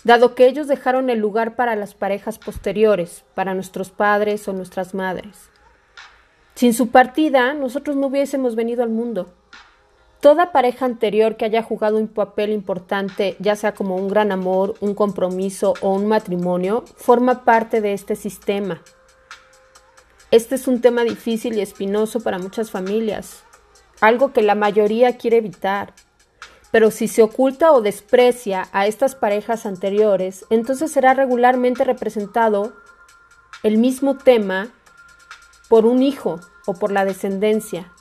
dado 0.04 0.34
que 0.34 0.46
ellos 0.46 0.68
dejaron 0.68 1.10
el 1.10 1.18
lugar 1.18 1.56
para 1.56 1.76
las 1.76 1.94
parejas 1.94 2.38
posteriores, 2.38 3.24
para 3.34 3.54
nuestros 3.54 3.90
padres 3.90 4.46
o 4.48 4.52
nuestras 4.52 4.94
madres. 4.94 5.50
Sin 6.54 6.74
su 6.74 6.90
partida, 6.90 7.54
nosotros 7.54 7.96
no 7.96 8.08
hubiésemos 8.08 8.54
venido 8.54 8.82
al 8.82 8.90
mundo. 8.90 9.32
Toda 10.20 10.52
pareja 10.52 10.84
anterior 10.84 11.36
que 11.36 11.46
haya 11.46 11.62
jugado 11.62 11.96
un 11.96 12.08
papel 12.08 12.50
importante, 12.50 13.36
ya 13.38 13.56
sea 13.56 13.72
como 13.72 13.96
un 13.96 14.08
gran 14.08 14.32
amor, 14.32 14.74
un 14.80 14.94
compromiso 14.94 15.72
o 15.80 15.94
un 15.94 16.06
matrimonio, 16.06 16.84
forma 16.96 17.44
parte 17.44 17.80
de 17.80 17.94
este 17.94 18.16
sistema. 18.16 18.82
Este 20.30 20.56
es 20.56 20.68
un 20.68 20.82
tema 20.82 21.02
difícil 21.02 21.56
y 21.56 21.62
espinoso 21.62 22.20
para 22.20 22.38
muchas 22.38 22.70
familias, 22.70 23.42
algo 24.02 24.32
que 24.34 24.42
la 24.42 24.54
mayoría 24.54 25.16
quiere 25.16 25.38
evitar. 25.38 25.94
Pero 26.70 26.90
si 26.90 27.08
se 27.08 27.22
oculta 27.22 27.72
o 27.72 27.80
desprecia 27.80 28.68
a 28.72 28.86
estas 28.86 29.14
parejas 29.14 29.66
anteriores, 29.66 30.46
entonces 30.50 30.92
será 30.92 31.14
regularmente 31.14 31.84
representado 31.84 32.72
el 33.62 33.76
mismo 33.76 34.16
tema 34.16 34.68
por 35.68 35.86
un 35.86 36.02
hijo 36.02 36.40
o 36.66 36.74
por 36.74 36.92
la 36.92 37.04
descendencia. 37.04 37.92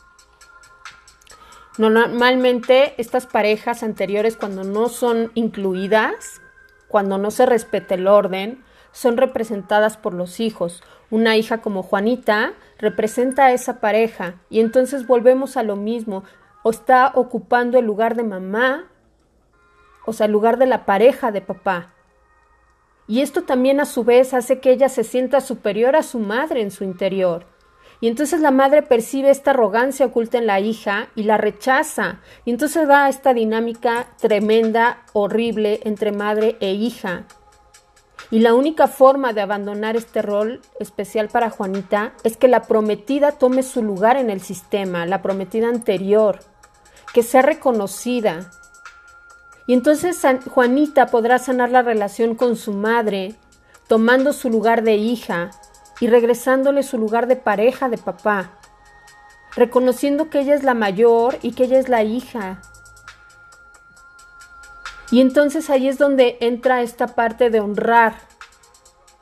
Normalmente 1.78 2.94
estas 2.98 3.26
parejas 3.26 3.84
anteriores 3.84 4.36
cuando 4.36 4.64
no 4.64 4.90
son 4.90 5.32
incluidas, 5.34 6.42
cuando 6.88 7.18
no 7.18 7.32
se 7.32 7.46
respeta 7.46 7.96
el 7.96 8.08
orden, 8.08 8.64
son 8.92 9.18
representadas 9.18 9.96
por 9.96 10.14
los 10.14 10.40
hijos. 10.40 10.84
Una 11.10 11.38
hija 11.38 11.60
como 11.60 11.84
Juanita 11.84 12.54
representa 12.80 13.46
a 13.46 13.54
esa 13.54 13.80
pareja 13.80 14.36
y 14.50 14.60
entonces 14.60 15.08
volvemos 15.08 15.58
a 15.58 15.64
lo 15.64 15.76
mismo 15.76 16.24
o 16.64 16.70
está 16.70 17.12
ocupando 17.16 17.78
el 17.78 17.86
lugar 17.86 18.16
de 18.16 18.24
mamá, 18.24 18.88
o 20.06 20.14
sea, 20.14 20.26
el 20.26 20.32
lugar 20.32 20.58
de 20.58 20.66
la 20.66 20.86
pareja 20.86 21.32
de 21.32 21.42
papá. 21.42 21.94
Y 23.08 23.22
esto 23.22 23.44
también 23.44 23.80
a 23.80 23.86
su 23.86 24.04
vez 24.04 24.34
hace 24.34 24.60
que 24.60 24.72
ella 24.72 24.90
se 24.90 25.04
sienta 25.04 25.42
superior 25.42 25.96
a 25.96 26.04
su 26.04 26.20
madre 26.20 26.62
en 26.62 26.72
su 26.72 26.84
interior. 26.84 27.46
Y 28.02 28.08
entonces 28.08 28.40
la 28.40 28.52
madre 28.52 28.82
percibe 28.82 29.30
esta 29.30 29.52
arrogancia 29.52 30.06
oculta 30.06 30.38
en 30.38 30.48
la 30.48 30.60
hija 30.60 31.10
y 31.16 31.24
la 31.24 31.38
rechaza. 31.38 32.22
Y 32.46 32.52
entonces 32.52 32.88
va 32.88 33.10
esta 33.10 33.34
dinámica 33.34 34.08
tremenda, 34.20 35.04
horrible 35.14 35.82
entre 35.84 36.12
madre 36.12 36.56
e 36.62 36.74
hija. 36.74 37.26
Y 38.32 38.40
la 38.40 38.54
única 38.54 38.88
forma 38.88 39.34
de 39.34 39.42
abandonar 39.42 39.96
este 39.96 40.22
rol 40.22 40.62
especial 40.80 41.30
para 41.30 41.50
Juanita 41.50 42.14
es 42.24 42.38
que 42.38 42.48
la 42.48 42.62
prometida 42.62 43.34
tome 43.34 43.64
su 43.64 43.82
lugar 43.82 44.18
en 44.18 44.30
el 44.30 44.40
sistema, 44.40 45.08
la 45.08 45.22
prometida 45.22 45.68
anterior, 45.68 46.40
que 47.14 47.24
sea 47.24 47.42
reconocida. 47.42 48.52
Y 49.68 49.74
entonces 49.74 50.22
Juanita 50.50 51.08
podrá 51.08 51.40
sanar 51.40 51.70
la 51.70 51.82
relación 51.82 52.36
con 52.36 52.56
su 52.56 52.74
madre, 52.74 53.36
tomando 53.88 54.34
su 54.34 54.50
lugar 54.50 54.84
de 54.84 54.96
hija 54.96 55.52
y 56.00 56.08
regresándole 56.08 56.84
su 56.84 56.98
lugar 56.98 57.28
de 57.28 57.36
pareja 57.36 57.90
de 57.90 57.98
papá, 57.98 58.52
reconociendo 59.56 60.30
que 60.30 60.40
ella 60.40 60.56
es 60.56 60.64
la 60.64 60.74
mayor 60.74 61.38
y 61.42 61.52
que 61.52 61.66
ella 61.66 61.80
es 61.80 61.90
la 61.90 62.04
hija 62.04 62.62
y 65.12 65.22
entonces 65.22 65.70
ahí 65.70 65.88
es 65.88 65.98
donde 65.98 66.38
entra 66.40 66.82
esta 66.82 67.08
parte 67.08 67.50
de 67.50 67.60
honrar, 67.60 68.16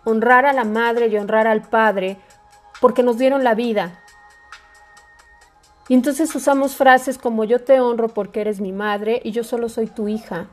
honrar 0.04 0.46
a 0.46 0.54
la 0.54 0.66
madre 0.66 1.08
y 1.08 1.18
honrar 1.18 1.48
al 1.48 1.62
padre, 1.62 2.18
porque 2.82 3.04
nos 3.04 3.18
dieron 3.18 3.44
la 3.44 3.56
vida. 3.56 4.04
Y 5.90 5.94
entonces 5.94 6.34
usamos 6.36 6.76
frases 6.76 7.18
como 7.18 7.44
yo 7.44 7.64
te 7.64 7.80
honro 7.80 8.10
porque 8.10 8.42
eres 8.42 8.60
mi 8.60 8.72
madre 8.72 9.22
y 9.24 9.32
yo 9.32 9.44
solo 9.44 9.70
soy 9.70 9.88
tu 9.88 10.08
hija. 10.08 10.48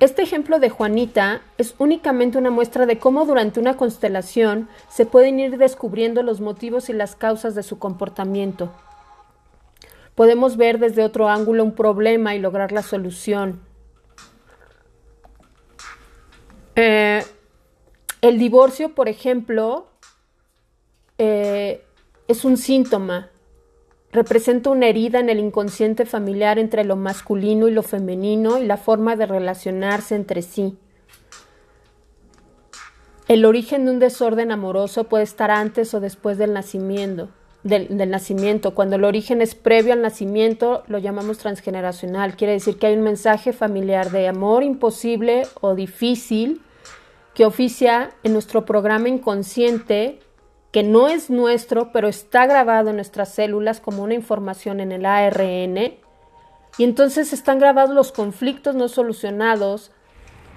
Este 0.00 0.22
ejemplo 0.22 0.60
de 0.60 0.70
Juanita 0.70 1.42
es 1.58 1.74
únicamente 1.78 2.38
una 2.38 2.50
muestra 2.50 2.86
de 2.86 2.98
cómo 2.98 3.24
durante 3.24 3.58
una 3.58 3.76
constelación 3.76 4.68
se 4.88 5.06
pueden 5.06 5.40
ir 5.40 5.58
descubriendo 5.58 6.22
los 6.22 6.40
motivos 6.40 6.88
y 6.88 6.92
las 6.92 7.16
causas 7.16 7.54
de 7.54 7.64
su 7.64 7.78
comportamiento. 7.78 8.70
Podemos 10.14 10.56
ver 10.56 10.78
desde 10.78 11.04
otro 11.04 11.28
ángulo 11.28 11.64
un 11.64 11.74
problema 11.74 12.34
y 12.34 12.38
lograr 12.38 12.70
la 12.70 12.82
solución. 12.82 13.60
Eh, 16.76 17.24
el 18.20 18.38
divorcio, 18.38 18.94
por 18.94 19.08
ejemplo, 19.08 19.88
eh, 21.18 21.84
es 22.28 22.44
un 22.44 22.56
síntoma, 22.56 23.30
representa 24.12 24.70
una 24.70 24.88
herida 24.88 25.20
en 25.20 25.28
el 25.28 25.38
inconsciente 25.38 26.06
familiar 26.06 26.58
entre 26.58 26.84
lo 26.84 26.96
masculino 26.96 27.68
y 27.68 27.72
lo 27.72 27.82
femenino 27.82 28.58
y 28.58 28.66
la 28.66 28.76
forma 28.76 29.16
de 29.16 29.26
relacionarse 29.26 30.14
entre 30.14 30.42
sí. 30.42 30.76
El 33.26 33.44
origen 33.44 33.84
de 33.84 33.90
un 33.90 33.98
desorden 33.98 34.50
amoroso 34.50 35.04
puede 35.04 35.24
estar 35.24 35.50
antes 35.50 35.92
o 35.92 36.00
después 36.00 36.38
del 36.38 36.54
nacimiento 36.54 37.28
del, 37.62 38.10
nacimiento. 38.10 38.74
Cuando 38.74 38.96
el 38.96 39.04
origen 39.04 39.42
es 39.42 39.54
previo 39.54 39.92
al 39.92 40.02
nacimiento, 40.02 40.82
lo 40.86 40.98
llamamos 40.98 41.38
transgeneracional. 41.38 42.36
Quiere 42.36 42.54
decir 42.54 42.78
que 42.78 42.86
hay 42.88 42.94
un 42.94 43.02
mensaje 43.02 43.52
familiar 43.52 44.10
de 44.10 44.28
amor 44.28 44.62
imposible 44.62 45.42
o 45.60 45.74
difícil 45.74 46.62
que 47.34 47.46
oficia 47.46 48.10
en 48.22 48.32
nuestro 48.32 48.64
programa 48.64 49.08
inconsciente, 49.08 50.18
no 50.82 51.08
es 51.08 51.30
nuestro, 51.30 51.92
pero 51.92 52.08
está 52.08 52.46
grabado 52.46 52.90
en 52.90 52.96
nuestras 52.96 53.30
células 53.30 53.80
como 53.80 54.02
una 54.02 54.14
información 54.14 54.80
en 54.80 54.92
el 54.92 55.06
ARN. 55.06 55.76
Y 56.78 56.84
entonces 56.84 57.32
están 57.32 57.58
grabados 57.58 57.94
los 57.94 58.12
conflictos 58.12 58.74
no 58.74 58.88
solucionados 58.88 59.90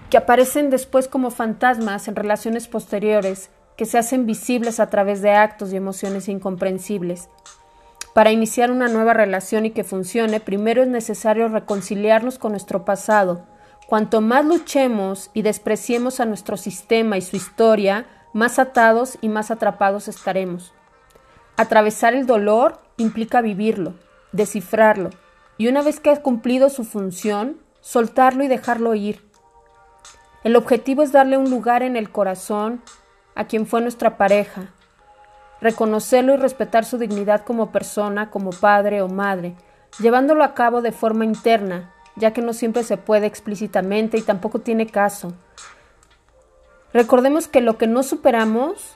que 0.09 0.17
aparecen 0.17 0.69
después 0.69 1.07
como 1.07 1.31
fantasmas 1.31 2.07
en 2.07 2.15
relaciones 2.15 2.67
posteriores 2.67 3.49
que 3.77 3.85
se 3.85 3.97
hacen 3.97 4.25
visibles 4.25 4.79
a 4.79 4.89
través 4.89 5.21
de 5.21 5.31
actos 5.31 5.71
y 5.71 5.77
emociones 5.77 6.27
incomprensibles. 6.27 7.29
Para 8.13 8.31
iniciar 8.31 8.71
una 8.71 8.89
nueva 8.89 9.13
relación 9.13 9.65
y 9.65 9.71
que 9.71 9.85
funcione, 9.85 10.41
primero 10.41 10.83
es 10.83 10.89
necesario 10.89 11.47
reconciliarnos 11.47 12.37
con 12.37 12.51
nuestro 12.51 12.83
pasado. 12.83 13.47
Cuanto 13.87 14.19
más 14.19 14.45
luchemos 14.45 15.31
y 15.33 15.43
despreciemos 15.43 16.19
a 16.19 16.25
nuestro 16.25 16.57
sistema 16.57 17.17
y 17.17 17.21
su 17.21 17.37
historia, 17.37 18.05
más 18.33 18.59
atados 18.59 19.17
y 19.21 19.29
más 19.29 19.51
atrapados 19.51 20.07
estaremos. 20.07 20.73
Atravesar 21.57 22.13
el 22.13 22.25
dolor 22.25 22.79
implica 22.97 23.41
vivirlo, 23.41 23.93
descifrarlo, 24.31 25.09
y 25.57 25.67
una 25.67 25.81
vez 25.81 25.99
que 25.99 26.09
ha 26.09 26.21
cumplido 26.21 26.69
su 26.69 26.83
función, 26.83 27.57
soltarlo 27.81 28.43
y 28.43 28.47
dejarlo 28.47 28.95
ir. 28.95 29.21
El 30.43 30.55
objetivo 30.55 31.03
es 31.03 31.11
darle 31.11 31.37
un 31.37 31.49
lugar 31.49 31.83
en 31.83 31.95
el 31.95 32.09
corazón 32.09 32.81
a 33.35 33.45
quien 33.45 33.67
fue 33.67 33.81
nuestra 33.81 34.17
pareja, 34.17 34.73
reconocerlo 35.61 36.33
y 36.33 36.37
respetar 36.37 36.85
su 36.85 36.97
dignidad 36.97 37.43
como 37.43 37.71
persona, 37.71 38.31
como 38.31 38.49
padre 38.49 39.01
o 39.01 39.07
madre, 39.07 39.55
llevándolo 39.99 40.43
a 40.43 40.53
cabo 40.53 40.81
de 40.81 40.91
forma 40.91 41.25
interna, 41.25 41.93
ya 42.15 42.33
que 42.33 42.41
no 42.41 42.53
siempre 42.53 42.83
se 42.83 42.97
puede 42.97 43.27
explícitamente 43.27 44.17
y 44.17 44.21
tampoco 44.21 44.59
tiene 44.59 44.87
caso. 44.87 45.33
Recordemos 46.93 47.47
que 47.47 47.61
lo 47.61 47.77
que 47.77 47.87
no 47.87 48.03
superamos 48.03 48.95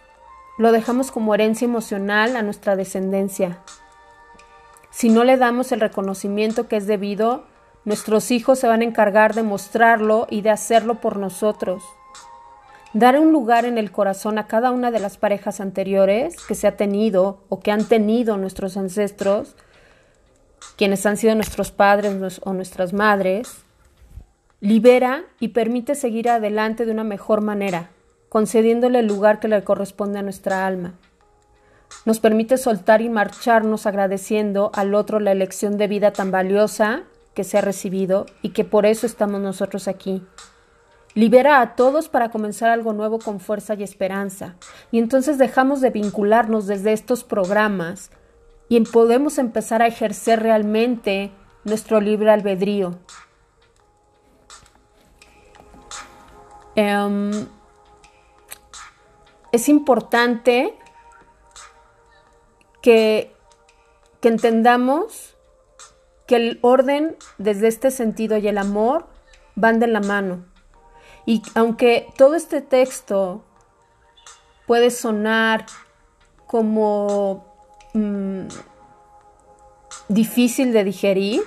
lo 0.57 0.71
dejamos 0.71 1.11
como 1.11 1.33
herencia 1.33 1.65
emocional 1.65 2.35
a 2.35 2.41
nuestra 2.41 2.75
descendencia. 2.75 3.59
Si 4.89 5.09
no 5.09 5.23
le 5.23 5.37
damos 5.37 5.71
el 5.71 5.81
reconocimiento 5.81 6.67
que 6.67 6.77
es 6.77 6.87
debido, 6.87 7.43
nuestros 7.83 8.31
hijos 8.31 8.59
se 8.59 8.67
van 8.67 8.81
a 8.81 8.85
encargar 8.85 9.33
de 9.33 9.43
mostrarlo 9.43 10.27
y 10.29 10.41
de 10.41 10.49
hacerlo 10.49 10.95
por 11.01 11.17
nosotros 11.17 11.83
dar 12.95 13.19
un 13.19 13.33
lugar 13.33 13.65
en 13.65 13.77
el 13.77 13.91
corazón 13.91 14.37
a 14.37 14.47
cada 14.47 14.71
una 14.71 14.89
de 14.89 15.01
las 15.01 15.17
parejas 15.17 15.59
anteriores 15.59 16.37
que 16.47 16.55
se 16.55 16.65
ha 16.65 16.77
tenido 16.77 17.43
o 17.49 17.59
que 17.59 17.71
han 17.71 17.83
tenido 17.83 18.37
nuestros 18.37 18.77
ancestros, 18.77 19.57
quienes 20.77 21.05
han 21.05 21.17
sido 21.17 21.35
nuestros 21.35 21.71
padres 21.71 22.39
o 22.41 22.53
nuestras 22.53 22.93
madres, 22.93 23.64
libera 24.61 25.23
y 25.39 25.49
permite 25.49 25.95
seguir 25.95 26.29
adelante 26.29 26.85
de 26.85 26.91
una 26.91 27.03
mejor 27.03 27.41
manera, 27.41 27.89
concediéndole 28.29 28.99
el 28.99 29.07
lugar 29.07 29.39
que 29.39 29.47
le 29.47 29.63
corresponde 29.63 30.19
a 30.19 30.23
nuestra 30.23 30.65
alma. 30.65 30.95
nos 32.03 32.19
permite 32.19 32.57
soltar 32.57 33.01
y 33.01 33.09
marcharnos 33.09 33.85
agradeciendo 33.85 34.71
al 34.73 34.95
otro 34.95 35.19
la 35.19 35.31
elección 35.31 35.77
de 35.77 35.87
vida 35.87 36.11
tan 36.11 36.31
valiosa 36.31 37.03
que 37.33 37.43
se 37.43 37.57
ha 37.57 37.61
recibido 37.61 38.25
y 38.41 38.49
que 38.49 38.63
por 38.63 38.85
eso 38.85 39.05
estamos 39.05 39.41
nosotros 39.41 39.87
aquí. 39.87 40.23
Libera 41.13 41.61
a 41.61 41.75
todos 41.75 42.09
para 42.09 42.29
comenzar 42.29 42.69
algo 42.69 42.91
nuevo 42.91 43.19
con 43.19 43.39
fuerza 43.39 43.75
y 43.75 43.83
esperanza. 43.83 44.55
Y 44.91 44.99
entonces 44.99 45.37
dejamos 45.37 45.79
de 45.79 45.89
vincularnos 45.89 46.67
desde 46.67 46.91
estos 46.91 47.23
programas 47.23 48.11
y 48.67 48.79
podemos 48.81 49.37
empezar 49.37 49.81
a 49.81 49.87
ejercer 49.87 50.41
realmente 50.41 51.31
nuestro 51.63 52.01
libre 52.01 52.31
albedrío. 52.31 52.99
Em, 56.75 57.47
es 59.51 59.69
importante 59.69 60.77
que, 62.81 63.33
que 64.19 64.27
entendamos 64.27 65.35
que 66.27 66.35
el 66.35 66.59
orden 66.61 67.15
desde 67.37 67.67
este 67.67 67.91
sentido 67.91 68.37
y 68.37 68.47
el 68.47 68.57
amor 68.57 69.07
van 69.55 69.79
de 69.79 69.87
la 69.87 70.01
mano. 70.01 70.45
Y 71.25 71.41
aunque 71.55 72.07
todo 72.17 72.35
este 72.35 72.61
texto 72.61 73.43
puede 74.67 74.91
sonar 74.91 75.65
como 76.47 77.45
mm, 77.93 78.47
difícil 80.09 80.73
de 80.73 80.83
digerir, 80.83 81.43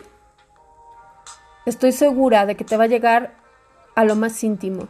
estoy 1.66 1.92
segura 1.92 2.46
de 2.46 2.56
que 2.56 2.64
te 2.64 2.76
va 2.76 2.84
a 2.84 2.88
llegar 2.88 3.36
a 3.94 4.04
lo 4.04 4.16
más 4.16 4.42
íntimo. 4.42 4.88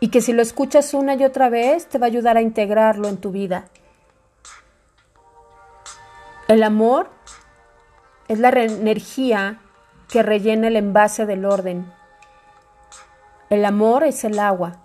Y 0.00 0.08
que 0.08 0.20
si 0.20 0.32
lo 0.32 0.42
escuchas 0.42 0.94
una 0.94 1.14
y 1.14 1.24
otra 1.24 1.48
vez, 1.48 1.88
te 1.88 1.98
va 1.98 2.06
a 2.06 2.08
ayudar 2.08 2.36
a 2.36 2.42
integrarlo 2.42 3.08
en 3.08 3.16
tu 3.16 3.32
vida. 3.32 3.68
El 6.46 6.62
amor 6.62 7.10
es 8.28 8.38
la 8.38 8.50
energía 8.50 9.60
que 10.08 10.22
rellena 10.22 10.68
el 10.68 10.76
envase 10.76 11.26
del 11.26 11.44
orden. 11.44 11.92
El 13.50 13.64
amor 13.64 14.04
es 14.04 14.24
el 14.24 14.38
agua, 14.38 14.84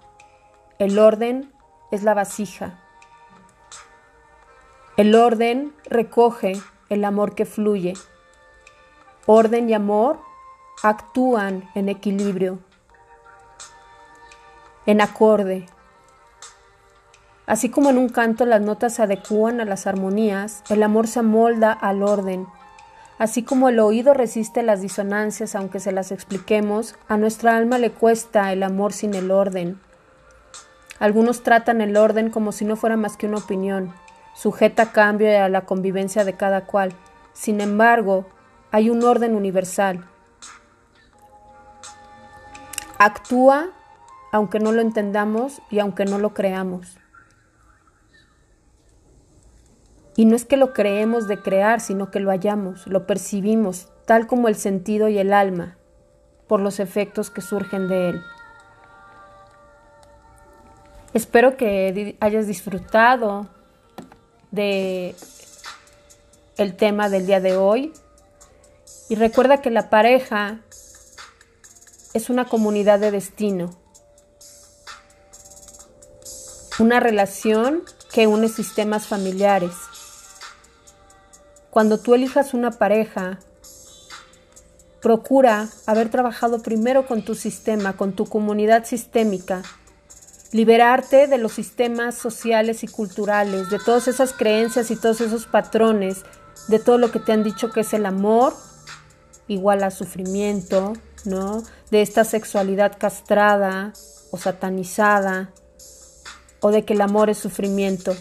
el 0.80 0.98
orden 1.00 1.54
es 1.92 2.04
la 2.04 2.14
vasija. 2.14 2.80
El 4.96 5.16
orden 5.16 5.74
recoge 5.86 6.54
el 6.90 7.04
amor 7.06 7.36
que 7.36 7.46
fluye. 7.46 7.94
Orden 9.26 9.70
y 9.70 9.74
amor 9.74 10.20
actúan 10.84 11.70
en 11.76 11.90
equilibrio, 11.90 12.60
en 14.86 15.02
acorde. 15.02 15.66
Así 17.46 17.70
como 17.70 17.90
en 17.90 17.98
un 17.98 18.10
canto 18.10 18.46
las 18.46 18.62
notas 18.62 18.96
se 18.96 19.04
adecúan 19.04 19.60
a 19.60 19.66
las 19.66 19.88
armonías, 19.88 20.64
el 20.70 20.84
amor 20.84 21.08
se 21.08 21.20
amolda 21.20 21.72
al 21.72 22.04
orden 22.04 22.48
Así 23.20 23.44
como 23.44 23.70
el 23.70 23.80
oído 23.80 24.14
resiste 24.14 24.64
las 24.64 24.82
disonancias 24.82 25.56
aunque 25.56 25.80
se 25.80 25.92
las 25.92 26.12
expliquemos, 26.12 26.96
a 27.08 27.18
nuestra 27.18 27.56
alma 27.56 27.78
le 27.78 27.92
cuesta 27.92 28.52
el 28.52 28.64
amor 28.64 28.92
sin 28.92 29.14
el 29.14 29.32
orden. 29.32 29.80
Algunos 31.00 31.44
tratan 31.44 31.82
el 31.82 31.96
orden 31.96 32.30
como 32.30 32.52
si 32.52 32.66
no 32.66 32.76
fuera 32.76 32.98
más 32.98 33.16
que 33.16 33.28
una 33.28 33.38
opinión, 33.38 33.94
sujeta 34.36 34.84
a 34.84 34.92
cambio 34.92 35.32
y 35.32 35.36
a 35.36 35.50
la 35.50 35.62
convivencia 35.62 36.26
de 36.26 36.34
cada 36.34 36.66
cual. 36.66 36.94
Sin 37.34 37.62
embargo, 37.62 38.26
hay 38.72 38.90
un 38.90 39.04
orden 39.04 39.36
universal. 39.36 40.06
Actúa 42.98 43.70
aunque 44.34 44.60
no 44.60 44.72
lo 44.72 44.82
entendamos 44.82 45.62
y 45.70 45.78
aunque 45.78 46.06
no 46.06 46.18
lo 46.18 46.34
creamos. 46.34 46.98
Y 50.16 50.26
no 50.26 50.36
es 50.36 50.44
que 50.44 50.58
lo 50.58 50.74
creemos 50.74 51.28
de 51.28 51.38
crear, 51.38 51.80
sino 51.80 52.10
que 52.10 52.20
lo 52.20 52.32
hallamos, 52.32 52.88
lo 52.88 53.06
percibimos, 53.06 53.90
tal 54.08 54.26
como 54.26 54.48
el 54.48 54.56
sentido 54.56 55.08
y 55.08 55.20
el 55.20 55.34
alma, 55.34 55.78
por 56.48 56.62
los 56.62 56.80
efectos 56.80 57.30
que 57.30 57.42
surgen 57.42 57.88
de 57.88 58.10
él. 58.10 58.22
Espero 61.14 61.56
que 61.56 62.18
hayas 62.20 62.48
disfrutado 62.48 63.48
de 64.50 65.16
el 66.58 66.76
tema 66.76 67.10
del 67.10 67.28
día 67.28 67.40
de 67.40 67.56
hoy 67.56 67.94
y 69.10 69.16
recuerda 69.16 69.62
que 69.62 69.70
la 69.70 69.92
pareja 69.92 70.58
es 72.16 72.32
una 72.32 72.46
comunidad 72.46 73.00
de 73.00 73.12
destino, 73.12 73.83
una 76.80 77.00
relación 77.00 77.84
que 78.12 78.28
une 78.28 78.50
sistemas 78.50 79.08
familiares 79.08 79.74
cuando 81.74 81.98
tú 81.98 82.14
elijas 82.14 82.54
una 82.54 82.70
pareja, 82.70 83.40
procura 85.02 85.70
haber 85.88 86.10
trabajado 86.10 86.62
primero 86.62 87.08
con 87.08 87.26
tu 87.26 87.34
sistema, 87.34 87.98
con 87.98 88.14
tu 88.14 88.28
comunidad 88.28 88.86
sistémica, 88.86 89.64
liberarte 90.52 91.26
de 91.26 91.40
los 91.40 91.54
sistemas 91.54 92.14
sociales 92.14 92.84
y 92.84 92.88
culturales, 92.88 93.72
de 93.72 93.80
todas 93.80 94.08
esas 94.08 94.34
creencias 94.34 94.92
y 94.92 94.96
todos 94.96 95.20
esos 95.22 95.48
patrones, 95.48 96.22
de 96.68 96.78
todo 96.78 97.00
lo 97.00 97.12
que 97.12 97.20
te 97.20 97.32
han 97.32 97.44
dicho 97.44 97.72
que 97.72 97.80
es 97.80 97.94
el 97.96 98.06
amor, 98.06 98.54
igual 99.48 99.84
a 99.84 99.90
sufrimiento, 99.90 100.94
¿no? 101.26 101.64
De 101.90 102.04
esta 102.04 102.24
sexualidad 102.24 103.00
castrada 103.00 103.94
o 104.30 104.38
satanizada, 104.38 105.50
o 106.64 106.72
de 106.72 106.86
que 106.86 106.94
el 106.94 107.02
amor 107.02 107.30
es 107.30 107.38
sufrimiento. 107.38 108.16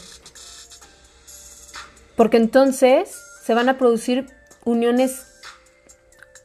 Porque 2.16 2.36
entonces 2.36 3.16
se 3.44 3.54
van 3.54 3.68
a 3.68 3.78
producir 3.78 4.26
uniones 4.64 5.22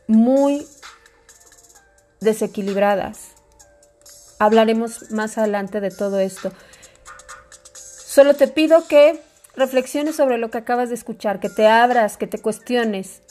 muy 0.08 0.66
desequilibradas. 2.22 3.32
Hablaremos 4.38 5.10
más 5.10 5.40
adelante 5.40 5.82
de 5.82 5.90
todo 5.90 6.20
esto. 6.20 6.52
Solo 7.74 8.36
te 8.36 8.48
pido 8.48 8.88
que 8.88 9.20
reflexiones 9.56 10.16
sobre 10.16 10.38
lo 10.38 10.52
que 10.52 10.60
acabas 10.60 10.90
de 10.90 10.96
escuchar, 10.96 11.40
que 11.40 11.50
te 11.50 11.68
abras, 11.68 12.18
que 12.18 12.28
te 12.28 12.40
cuestiones. 12.40 13.22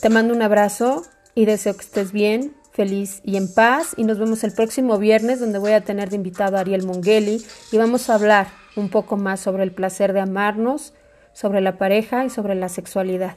Te 0.00 0.08
mando 0.08 0.32
un 0.32 0.40
abrazo 0.40 1.04
y 1.34 1.44
deseo 1.44 1.76
que 1.76 1.84
estés 1.84 2.10
bien, 2.10 2.56
feliz 2.78 3.20
y 3.24 3.36
en 3.36 3.52
paz. 3.52 3.94
Y 3.96 4.04
nos 4.04 4.20
vemos 4.20 4.44
el 4.44 4.52
próximo 4.52 4.98
viernes 4.98 5.40
donde 5.40 5.58
voy 5.58 5.72
a 5.72 5.80
tener 5.80 6.10
de 6.10 6.16
invitado 6.16 6.56
a 6.56 6.60
Ariel 6.60 6.86
Mongeli 6.86 7.44
y 7.72 7.76
vamos 7.76 8.08
a 8.08 8.14
hablar 8.14 8.46
un 8.76 8.88
poco 8.88 9.16
más 9.16 9.40
sobre 9.40 9.64
el 9.64 9.72
placer 9.72 10.12
de 10.12 10.20
amarnos 10.20 10.94
sobre 11.32 11.60
la 11.60 11.76
pareja 11.76 12.24
y 12.24 12.30
sobre 12.30 12.54
la 12.54 12.68
sexualidad. 12.68 13.36